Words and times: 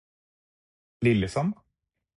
Lillesand 1.03 1.53